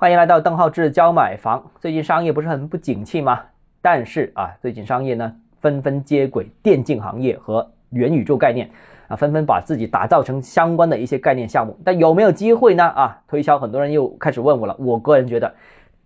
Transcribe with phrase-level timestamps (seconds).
[0.00, 1.60] 欢迎来到邓浩志教买房。
[1.80, 3.40] 最近商业不是很不景气吗？
[3.82, 8.70] 但是啊，最近商业呢纷纷接轨电竞行业和元宇宙概念
[9.08, 11.76] 啊，纷纷把自己打造成相关的一些概念项目。
[11.84, 12.84] 但有没有机会呢？
[12.84, 14.76] 啊，推销很多人又开始问我了。
[14.78, 15.52] 我个人觉得，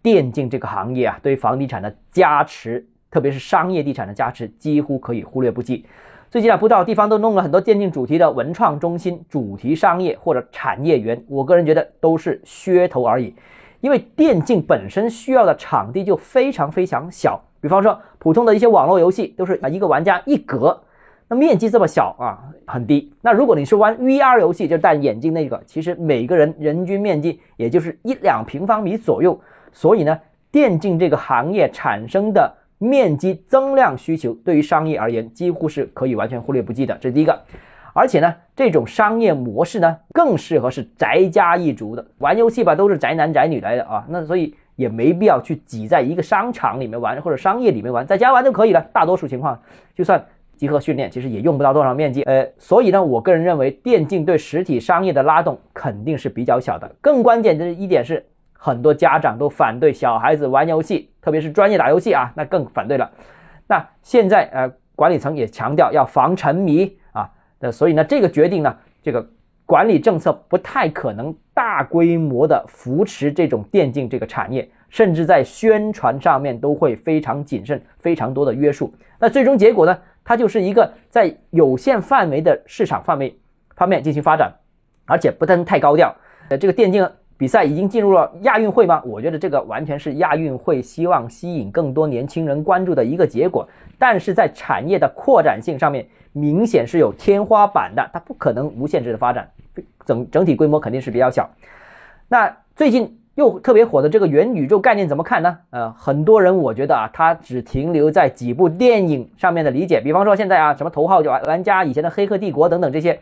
[0.00, 5.84] 电竞这个行业啊，对房地产的加持，特别是商业地产的加持，几乎可以忽略不计。
[6.30, 11.22] 最近啊，不少地方都弄了很多电竞主题的文创中心、主题商业或者产业园。
[11.28, 13.34] 我个人觉得都是噱头而已。
[13.82, 20.80] 因为电竞本身需要的场地就非常非常小，比方说普通的一些网络游戏都是啊一个玩家一格，
[21.26, 23.12] 那面积这么小啊很低。
[23.20, 29.38] 那如果你是玩 VR 游戏，就戴眼镜那个，其实每个人人均面积也就是一两平方米左右。
[29.72, 30.16] 所以呢，
[30.52, 36.96] 电竞这个行业产生的面积增量需求，对于商业而言几乎是可以完全忽略不计的。
[37.00, 37.36] 这是第一个。
[37.94, 48.80] 而且呢，这种商业模式呢，更适合是宅家一族的玩游戏吧，都是宅男宅女来的啊，那所以也没必要去挤在一个商场里面玩或者商业里面玩，在家玩就可以了。
[48.92, 49.60] 大多数情况，
[49.94, 50.24] 就算
[50.56, 52.22] 集合训练，其实也用不到多少面积。
[52.22, 56.90] 呃，所以呢，我个人认为电竞对实体商业的拉动肯定是比较小的。
[57.00, 63.10] 更关键的一点是，很多家长都反对小孩子玩游戏，特别是专业打游戏啊，那更反对了。
[63.66, 66.96] 那现在呃，管理层也强调要防沉迷。
[67.64, 69.24] 那所以呢，这个决定呢，这个
[69.64, 78.92] 管理政策不太可能大规模的扶持这种电竞这个产业，甚至在宣传上面都会非常谨慎，非常多的约束。
[79.20, 83.38] 那最终结果呢，它就是一个在有限范围的市场范围
[83.76, 84.52] 方面进行发展，
[85.06, 86.12] 而且不能太高调。
[86.48, 87.08] 呃，这个电竞
[87.42, 89.02] 比赛已经进入了亚运会吗？
[89.04, 93.68] 我觉得这个完全是亚运会希望吸引更多年轻人关注的一个结果，
[93.98, 96.06] 但是在产业的扩展性上面。
[96.34, 99.50] 明显是有天花板的，它不可能无限制的发展，
[100.06, 101.50] 整整体规模肯定是比较小。
[102.28, 105.58] 那最近又特别火的这个元宇宙概念怎么看呢？
[105.70, 113.20] 呃，很多人我觉得啊，它只停留在几部电影上面的理解，比方说现在啊，什么头号玩玩家、以前的黑客帝国等等这些，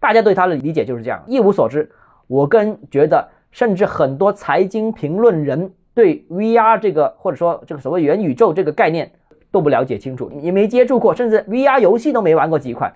[0.00, 1.90] 大家对它的理解就是这样，一无所知。
[2.28, 9.10] 我个人觉得，甚至很多财经评论人对 VR 这个或者说这个所谓元宇宙这个概念。
[9.50, 12.94] 都不了解清楚，你没接触过，甚至 VR 游戏都没玩过几款，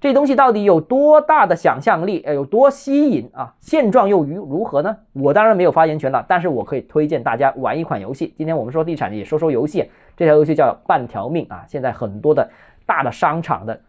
[0.00, 2.22] 这东西到底有多大的想象力？
[2.24, 3.52] 呃，有多吸引啊？
[3.58, 4.96] 现状又如如何呢？
[5.12, 8.32] 我当然没有发言权了，但是我可以推荐大家玩一款游戏。
[8.38, 9.90] 今天我们说地产，也说说游戏。
[10.16, 12.48] 这条游戏叫半条命啊，现在很多的
[12.86, 13.80] 大的商场的，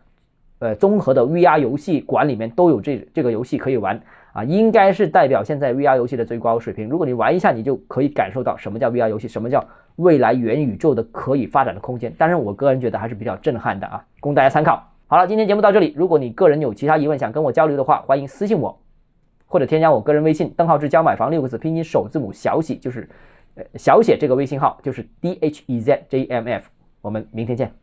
[0.57, 4.01] 呃，综合的 VR 游戏馆里面都有这这个游戏可以玩
[4.33, 6.87] 啊，应该是代表现在 VR 游戏的最高水平。
[6.87, 9.63] 如果你玩一下，你就可以感受到什么叫 VR 游戏，什么叫。
[9.95, 14.81] 未来元宇宙的可以发展的空间，当然我个人觉得还是比较震撼的啊，供大家参考。
[15.07, 18.79] 好了，今天节目到这里，如果你个人有其他疑问想跟我交流的话，欢迎私信我，
[19.45, 23.09] 或者添加我个人微信“邓浩志教买房”六个字拼音首字母小写，就是
[23.55, 26.69] 呃小写这个微信号就是 d h e z j m f。
[27.01, 27.78] 我们明天见。